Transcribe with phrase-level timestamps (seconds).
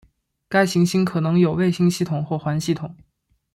[0.49, 2.95] 该行星可能有卫星系统或环系统。